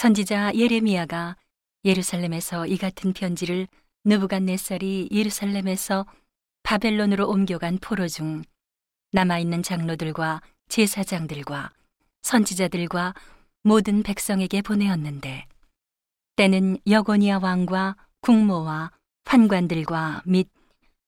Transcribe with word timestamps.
선지자 0.00 0.54
예레미야가 0.54 1.36
예루살렘에서 1.84 2.66
이 2.66 2.78
같은 2.78 3.12
편지를 3.12 3.68
느부갓네살이 4.04 5.10
예루살렘에서 5.12 6.06
바벨론으로 6.62 7.28
옮겨간 7.28 7.76
포로 7.82 8.08
중 8.08 8.42
남아있는 9.12 9.62
장로들과 9.62 10.40
제사장들과 10.70 11.72
선지자들과 12.22 13.12
모든 13.62 14.02
백성에게 14.02 14.62
보내었는데 14.62 15.44
때는 16.36 16.78
여고니아 16.88 17.40
왕과 17.42 17.96
국모와 18.22 18.92
판관들과 19.24 20.22
및 20.24 20.48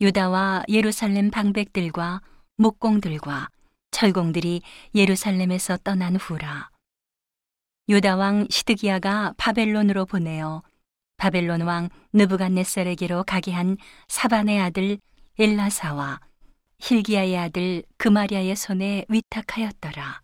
유다와 0.02 0.64
예루살렘 0.68 1.30
방백들과 1.30 2.20
목공들과 2.58 3.48
철공들이 3.90 4.60
예루살렘에서 4.94 5.78
떠난 5.78 6.16
후라. 6.16 6.71
유다 7.88 8.16
왕 8.16 8.46
시드기야가 8.48 9.34
바벨론으로 9.36 10.06
보내어 10.06 10.62
바벨론 11.16 11.62
왕 11.62 11.88
느부갓네살에게로 12.12 13.24
가게 13.24 13.50
한 13.52 13.76
사반의 14.06 14.60
아들 14.60 14.98
엘라사와 15.38 16.20
힐기야의 16.78 17.36
아들 17.38 17.82
그마리아의 17.96 18.54
손에 18.54 19.04
위탁하였더라. 19.08 20.22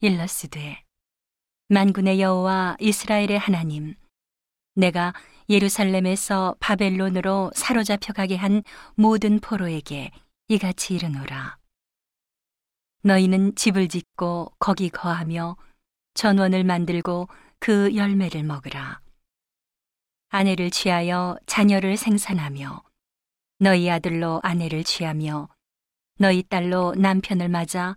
일러스되 0.00 0.82
만군의 1.68 2.20
여호와 2.20 2.76
이스라엘의 2.80 3.38
하나님 3.38 3.94
내가 4.74 5.12
예루살렘에서 5.48 6.56
바벨론으로 6.58 7.52
사로잡혀 7.54 8.12
가게 8.14 8.36
한 8.36 8.62
모든 8.94 9.40
포로에게 9.40 10.10
이같이 10.48 10.94
이르노라. 10.94 11.58
너희는 13.02 13.54
집을 13.56 13.88
짓고 13.88 14.52
거기 14.58 14.88
거하며 14.88 15.56
전원을 16.14 16.64
만들고 16.64 17.28
그 17.58 17.94
열매를 17.94 18.42
먹으라. 18.42 19.00
아내를 20.28 20.70
취하여 20.70 21.36
자녀를 21.46 21.96
생산하며 21.96 22.82
너희 23.58 23.90
아들로 23.90 24.40
아내를 24.42 24.84
취하며 24.84 25.48
너희 26.18 26.42
딸로 26.42 26.94
남편을 26.96 27.48
맞아 27.48 27.96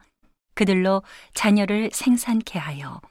그들로 0.53 1.03
자녀를 1.33 1.89
생산케 1.93 2.59
하여 2.59 3.01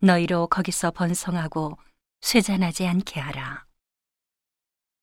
너희로 0.00 0.46
거기서 0.48 0.92
번성하고 0.92 1.76
쇠잔하지 2.20 2.86
않게 2.86 3.20
하라. 3.20 3.66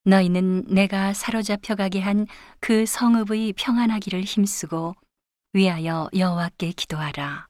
너희는 0.05 0.65
내가 0.67 1.13
사로잡혀 1.13 1.75
가게 1.75 1.99
한 1.99 2.27
그 2.59 2.85
성읍의 2.85 3.53
평안하기를 3.53 4.23
힘쓰고 4.23 4.95
위하여 5.53 6.09
여호와께 6.15 6.71
기도하라. 6.71 7.47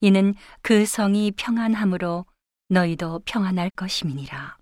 이는 0.00 0.34
그 0.60 0.84
성이 0.84 1.30
평안함으로 1.30 2.26
너희도 2.68 3.22
평안할 3.24 3.70
것임이니라. 3.70 4.58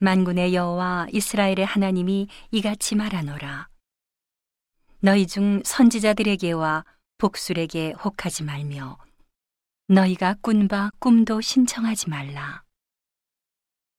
만군의 0.00 0.54
여호와 0.54 1.08
이스라엘의 1.12 1.66
하나님이 1.66 2.28
이같이 2.50 2.96
말하노라. 2.96 3.68
너희 5.00 5.26
중 5.26 5.62
선지자들에게와 5.64 6.84
복술에게 7.18 7.92
혹하지 7.92 8.44
말며 8.44 8.98
너희가 9.88 10.36
꾼바 10.40 10.90
꿈도 10.98 11.40
신청하지 11.40 12.10
말라. 12.10 12.62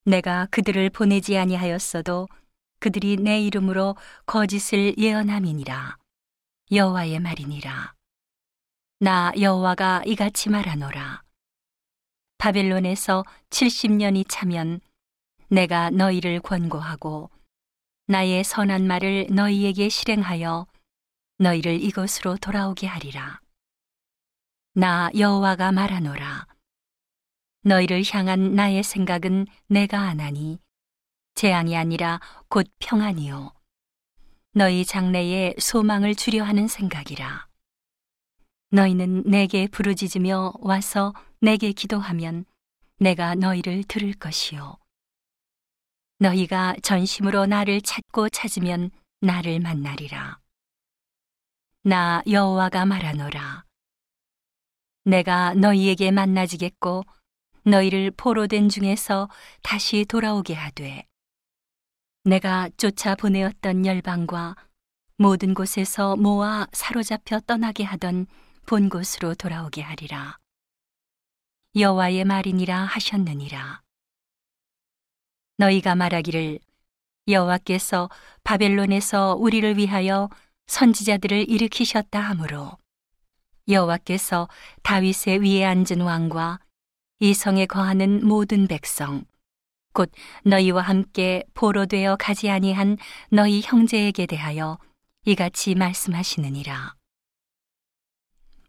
내가 0.05 0.47
그들을 0.51 0.89
보내지 0.89 1.37
아니하였어도 1.37 2.27
그들이 2.79 3.17
내 3.17 3.39
이름으로 3.41 3.95
거짓을 4.25 4.97
예언함이니라. 4.97 5.97
여호와의 6.71 7.19
말이니라. 7.19 7.93
나 9.03 9.31
여호와가 9.35 10.03
이같이 10.05 10.51
말하노라. 10.51 11.23
바벨론에서 12.37 13.25
70년이 13.49 14.25
차면 14.29 14.79
내가 15.47 15.89
너희를 15.89 16.39
권고하고 16.39 17.31
나의 18.05 18.43
선한 18.43 18.85
말을 18.85 19.25
너희에게 19.31 19.89
실행하여 19.89 20.67
너희를 21.39 21.81
이곳으로 21.81 22.37
돌아오게 22.37 22.85
하리라. 22.85 23.39
나 24.75 25.09
여호와가 25.17 25.71
말하노라. 25.71 26.45
너희를 27.63 28.03
향한 28.13 28.53
나의 28.53 28.83
생각은 28.83 29.47
내가 29.65 30.01
아나니 30.01 30.59
재앙이 31.33 31.75
아니라 31.75 32.19
곧 32.49 32.67
평안이요. 32.77 33.51
너희 34.53 34.85
장래에 34.85 35.55
소망을 35.57 36.13
주려 36.13 36.43
하는 36.43 36.67
생각이라. 36.67 37.49
너희는 38.73 39.23
내게 39.23 39.67
부르짖으며 39.67 40.53
와서 40.61 41.13
내게 41.41 41.73
기도하면 41.73 42.45
내가 42.99 43.35
너희를 43.35 43.83
들을 43.83 44.13
것이요. 44.13 44.77
너희가 46.19 46.75
전심으로 46.81 47.47
나를 47.47 47.81
찾고 47.81 48.29
찾으면 48.29 48.91
나를 49.19 49.59
만나리라. 49.59 50.39
나 51.83 52.21
여호와가 52.29 52.85
말하노라. 52.85 53.65
내가 55.03 55.53
너희에게 55.55 56.11
만나지겠고 56.11 57.03
너희를 57.63 58.11
포로된 58.11 58.69
중에서 58.69 59.29
다시 59.63 60.05
돌아오게 60.05 60.53
하되 60.53 61.05
내가 62.23 62.69
쫓아 62.77 63.15
보내었던 63.15 63.85
열방과 63.85 64.55
모든 65.17 65.53
곳에서 65.53 66.15
모아 66.15 66.67
사로잡혀 66.71 67.41
떠나게 67.41 67.83
하던 67.83 68.27
본 68.65 68.89
곳으로 68.89 69.35
돌아오게 69.35 69.81
하리라. 69.81 70.37
여호와의 71.75 72.25
말이니라 72.25 72.83
하셨느니라. 72.85 73.81
너희가 75.57 75.95
말하기를 75.95 76.59
여호와께서 77.27 78.09
바벨론에서 78.43 79.35
우리를 79.35 79.77
위하여 79.77 80.29
선지자들을 80.67 81.49
일으키셨다 81.49 82.19
하므로 82.19 82.77
여호와께서 83.67 84.47
다윗의 84.83 85.41
위에 85.41 85.65
앉은 85.65 86.01
왕과 86.01 86.59
이 87.19 87.33
성에 87.33 87.67
거하는 87.67 88.25
모든 88.25 88.67
백성 88.67 89.23
곧 89.93 90.11
너희와 90.43 90.81
함께 90.81 91.43
포로되어 91.53 92.15
가지 92.15 92.49
아니한 92.49 92.97
너희 93.29 93.61
형제에게 93.61 94.25
대하여 94.25 94.79
이같이 95.25 95.75
말씀하시느니라 95.75 96.95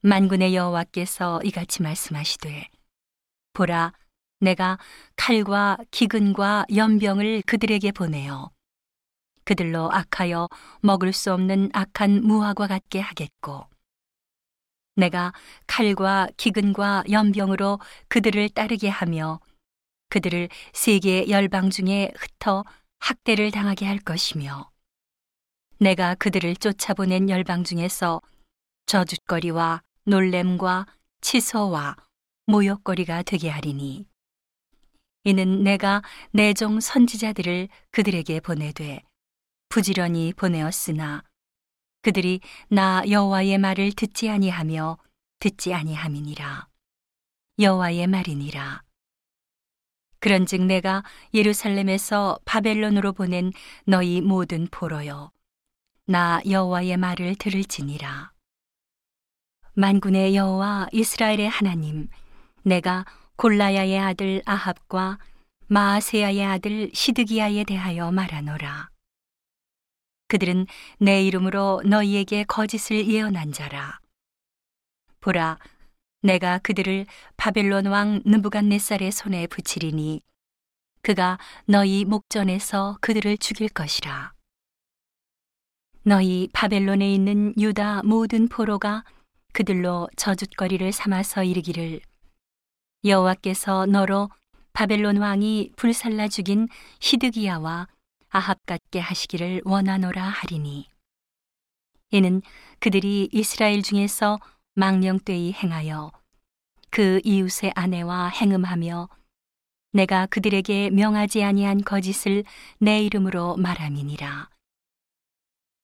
만군의 0.04 0.56
여호와께서 0.56 1.40
이같이 1.44 1.80
말씀하시되 1.80 2.68
보라 3.52 3.92
내가 4.40 4.76
칼과 5.14 5.78
기근과 5.92 6.66
연병을 6.74 7.42
그들에게 7.46 7.92
보내어 7.92 8.50
그들로 9.44 9.92
악하여 9.92 10.48
먹을 10.80 11.12
수 11.12 11.32
없는 11.32 11.70
악한 11.72 12.24
무화과 12.24 12.66
같게 12.66 12.98
하겠고 12.98 13.68
내가 14.96 15.32
칼과 15.68 16.26
기근과 16.36 17.04
연병으로 17.08 17.78
그들을 18.08 18.48
따르게 18.48 18.88
하며 18.88 19.38
그들을 20.08 20.48
세계 20.72 21.28
열방 21.28 21.70
중에 21.70 22.12
흩어 22.16 22.64
학대를 22.98 23.52
당하게 23.52 23.86
할 23.86 23.98
것이며 23.98 24.68
내가 25.78 26.16
그들을 26.16 26.56
쫓아보낸 26.56 27.30
열방 27.30 27.62
중에서 27.62 28.20
저주거리와 28.86 29.82
놀램과 30.04 30.86
치소와 31.20 31.96
모욕거리가 32.46 33.22
되게 33.22 33.48
하리니. 33.48 34.06
이는 35.24 35.62
내가 35.62 36.02
내 36.32 36.52
종 36.52 36.80
선지자들을 36.80 37.68
그들에게 37.92 38.40
보내되 38.40 39.02
부지런히 39.68 40.32
보내었으나 40.32 41.22
그들이 42.02 42.40
나 42.68 43.02
여호와의 43.08 43.58
말을 43.58 43.92
듣지 43.92 44.28
아니하며 44.28 44.98
듣지 45.38 45.72
아니함이니라. 45.72 46.66
여호와의 47.60 48.08
말이니라. 48.08 48.82
그런즉 50.18 50.62
내가 50.62 51.04
예루살렘에서 51.34 52.38
바벨론으로 52.44 53.12
보낸 53.12 53.52
너희 53.86 54.20
모든 54.20 54.66
포로여 54.70 55.30
나 56.06 56.40
여호와의 56.48 56.96
말을 56.96 57.36
들을지니라 57.36 58.31
만군의 59.74 60.36
여호와 60.36 60.88
이스라엘의 60.92 61.48
하나님 61.48 62.08
내가 62.62 63.06
골라야의 63.36 63.98
아들 63.98 64.42
아합과 64.44 65.18
마아세야의 65.68 66.44
아들 66.44 66.90
시드기야에 66.92 67.64
대하여 67.64 68.10
말하노라 68.10 68.90
그들은 70.28 70.66
내 70.98 71.22
이름으로 71.22 71.82
너희에게 71.84 72.44
거짓을 72.44 73.06
예언한 73.06 73.52
자라. 73.52 73.98
보라, 75.20 75.58
내가 76.22 76.58
그들을 76.58 77.04
바벨론 77.36 77.84
왕 77.84 78.22
느부갓네살의 78.24 79.12
손에 79.12 79.46
붙이리니 79.46 80.22
그가 81.02 81.38
너희 81.66 82.06
목전에서 82.06 82.96
그들을 83.02 83.36
죽일 83.38 83.68
것이라. 83.68 84.32
너희 86.04 86.48
바벨론에 86.54 87.12
있는 87.12 87.52
유다 87.58 88.02
모든 88.04 88.48
포로가 88.48 89.04
그들로 89.52 90.08
저주거리를 90.16 90.90
삼아서 90.92 91.44
이르기를 91.44 92.00
여호와께서 93.04 93.86
너로 93.86 94.30
바벨론 94.72 95.18
왕이 95.18 95.72
불살라 95.76 96.28
죽인 96.28 96.68
히드기야와 97.00 97.88
아합 98.30 98.64
같게 98.64 98.98
하시기를 98.98 99.62
원하노라 99.64 100.22
하리니 100.22 100.88
이는 102.10 102.42
그들이 102.78 103.28
이스라엘 103.32 103.82
중에서 103.82 104.38
망령되이 104.74 105.52
행하여 105.52 106.12
그 106.90 107.20
이웃의 107.24 107.72
아내와 107.74 108.28
행음하며 108.28 109.08
내가 109.92 110.26
그들에게 110.26 110.90
명하지 110.90 111.44
아니한 111.44 111.82
거짓을 111.84 112.44
내 112.78 113.02
이름으로 113.02 113.56
말함이니라. 113.56 114.48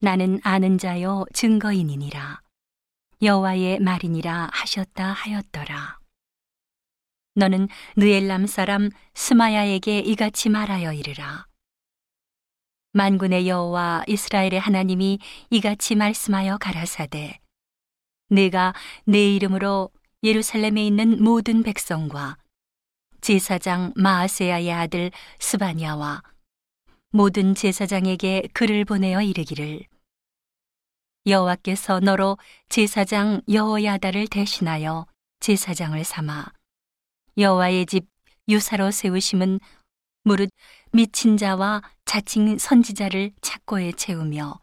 나는 0.01 0.41
아는 0.43 0.79
자요 0.79 1.25
증거인이니라. 1.35 2.41
여호와의 3.21 3.81
말이니라 3.81 4.51
하셨다 4.53 5.13
하였더라. 5.13 5.99
너는 7.35 7.69
느엘람 7.97 8.47
사람 8.47 8.91
스마야에게 9.15 9.99
이같이 10.01 10.49
말하여 10.49 10.93
이르라. 10.93 11.47
만군의 12.93 13.49
여호와 13.49 14.05
이스라엘의 14.07 14.61
하나님이 14.61 15.19
이같이 15.51 15.95
말씀하여 15.97 16.59
가라사대 16.59 17.41
내가 18.29 18.73
내 19.05 19.35
이름으로 19.35 19.91
예루살렘에 20.23 20.87
있는 20.87 21.23
모든 21.23 21.63
백성과 21.63 22.39
제사장 23.21 23.93
마아세야의 23.97 24.73
아들 24.73 25.11
스바냐와 25.41 26.23
모든 27.11 27.55
제사장에게 27.55 28.49
글을 28.53 28.85
보내어 28.85 29.23
이르기를 29.23 29.81
여호와께서 31.29 32.01
너로 32.01 32.39
제사장 32.71 33.43
여호야다를 33.53 34.29
대신하여 34.29 35.07
제사장을 35.41 36.03
삼아 36.03 36.53
여호와의 37.37 37.87
집 37.87 38.07
유사로 38.49 38.91
세우심은 38.91 39.61
무릇 40.25 40.49
미친 40.91 41.37
자와 41.37 41.83
자칭 42.07 42.57
선지자를 42.57 43.33
착고에 43.43 43.93
채우며 43.93 44.59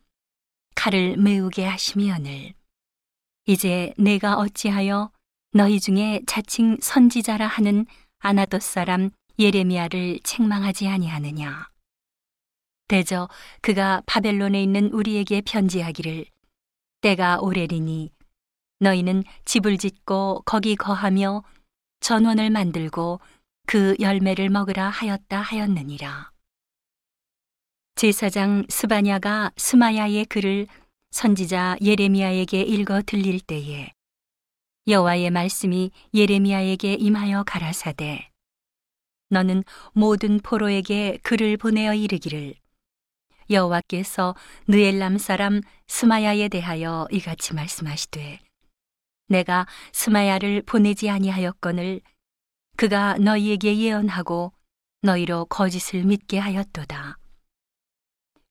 칼을 0.76 1.18
메우게 1.18 1.66
하시며늘 1.66 2.54
이제 3.46 3.94
내가 3.98 4.38
어찌하여 4.38 5.12
너희 5.52 5.80
중에 5.80 6.22
자칭 6.26 6.78
선지자라 6.82 7.46
하는 7.46 7.86
아나돗 8.20 8.62
사람 8.62 9.12
예레미야를 9.38 10.20
책망하지 10.24 10.88
아니하느냐. 10.88 11.70
대저 12.88 13.30
그가 13.62 14.02
바벨론에 14.06 14.62
있는 14.62 14.92
우리에게 14.92 15.42
편지하기를 15.42 16.26
때가 17.06 17.38
오래리니 17.40 18.10
너희는 18.80 19.26
집을 19.46 19.78
짓고 19.78 20.42
거기 20.44 20.76
거하며 20.76 21.44
전원을 22.00 22.50
만들고 22.50 23.20
그 23.68 23.96
열매를 24.00 24.50
먹으라 24.50 24.90
하였다 24.90 25.40
하였느니라. 25.40 26.32
제사장 27.94 28.66
스바냐가 28.70 29.52
스마야의 29.56 30.26
글을 30.26 30.66
선지자 31.12 31.78
예레미야에게 31.80 32.62
읽어 32.64 33.04
들릴 33.04 33.40
때에 33.40 33.92
여호와의 34.88 35.30
말씀이 35.30 35.92
예레미야에게 36.12 36.96
임하여 36.96 37.44
가라사대 37.44 38.32
너는 39.30 39.64
모든 39.94 40.40
포로에게 40.40 41.20
글을 41.22 41.58
보내어 41.58 41.94
이르기를 41.94 42.56
여호와께서 43.50 44.36
느엘람 44.68 45.18
사람 45.18 45.62
스마야에 45.88 46.48
대하여 46.50 47.08
이같이 47.12 47.54
말씀하시되 47.54 48.40
내가 49.28 49.66
스마야를 49.92 50.64
보내지 50.64 51.10
아니하였거늘 51.10 52.02
그가 52.78 53.18
너희에게 53.18 53.78
예언하고 53.78 54.52
너희로 55.02 55.46
거짓을 55.46 56.04
믿게 56.04 56.40
하였도다. 56.40 57.18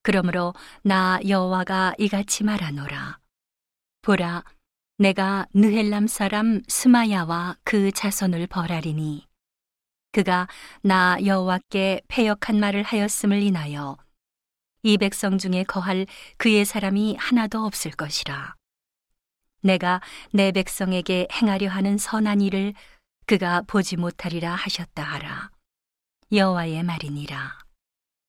그러므로 0.02 0.54
나 0.82 1.18
여호와가 1.26 1.94
이같이 1.98 2.44
말하노라. 2.44 3.18
보라, 4.02 4.44
내가 4.98 5.46
느헬람 5.54 6.06
사람 6.06 6.62
스마야와 6.68 7.56
그 7.64 7.90
자손을 7.90 8.46
벌하리니 8.46 9.26
그가 10.12 10.46
나 10.82 11.16
여호와께 11.24 12.02
패역한 12.06 12.60
말을 12.60 12.82
하였음을 12.84 13.42
인하여 13.42 13.96
이 14.84 14.98
백성 14.98 15.38
중에 15.38 15.64
거할 15.64 16.06
그의 16.36 16.66
사람이 16.66 17.16
하나도 17.18 17.64
없을 17.64 17.90
것이라. 17.90 18.54
내가 19.62 20.02
내 20.30 20.52
백성에게 20.52 21.26
행하려 21.32 21.70
하는 21.70 21.96
선한 21.96 22.42
일을 22.42 22.74
그가 23.26 23.62
보지 23.62 23.96
못하리라 23.96 24.54
하셨다 24.54 25.02
하라. 25.02 25.50
여호와의 26.30 26.82
말이니라. 26.82 27.63